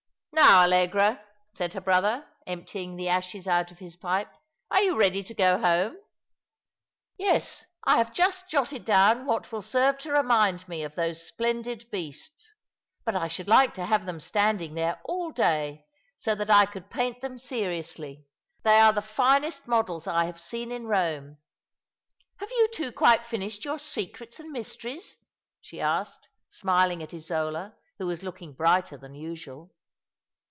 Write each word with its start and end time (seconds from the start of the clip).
"Now, 0.41 0.63
Allegra," 0.63 1.21
said 1.53 1.73
her 1.73 1.81
brother, 1.81 2.25
emptying 2.47 2.95
the 2.95 3.09
ashes 3.09 3.47
out 3.47 3.69
of 3.69 3.79
his 3.79 3.97
pipe," 3.97 4.29
are 4.71 4.81
you 4.81 4.95
ready 4.95 5.23
to 5.23 5.33
go 5.35 5.59
home?"" 5.59 5.97
Yes, 7.17 7.65
I 7.83 7.97
have 7.97 8.13
just 8.13 8.49
jotted 8.49 8.83
down 8.85 9.25
what 9.25 9.51
will 9.51 9.61
serve 9.61 9.97
to 9.99 10.11
remind 10.11 10.67
me 10.69 10.83
of 10.83 10.95
those 10.95 11.21
splendid 11.27 11.87
beasts; 11.91 12.55
but 13.03 13.13
I 13.15 13.27
should 13.27 13.49
like 13.49 13.73
to 13.75 13.85
have 13.85 14.05
them 14.05 14.17
Btanding 14.19 14.73
there 14.73 14.99
all 15.03 15.31
day, 15.31 15.85
so 16.15 16.33
that 16.33 16.49
I 16.49 16.65
could 16.65 16.89
paint 16.89 17.19
them 17.21 17.37
seriously. 17.37 18.15
28o 18.15 18.15
All 18.15 18.15
along 18.15 18.23
the 18.23 18.23
River, 18.23 18.61
They 18.63 18.79
are 18.79 18.93
the 18.93 19.01
finest 19.13 19.67
models 19.67 20.07
I 20.07 20.23
have 20.25 20.39
seen 20.39 20.71
in 20.71 20.85
Eome. 20.85 21.37
Have 22.37 22.49
you 22.49 22.67
two 22.73 22.91
quite 22.93 23.25
finished 23.25 23.63
your 23.65 23.77
secrets 23.77 24.39
and 24.39 24.51
mysteries?" 24.51 25.17
she 25.59 25.79
asked, 25.81 26.27
smiling 26.49 27.03
at 27.03 27.13
Isola, 27.13 27.75
who 27.99 28.07
was 28.07 28.23
looking 28.23 28.53
brighter 28.53 28.97
than 28.97 29.13
usual. 29.13 29.73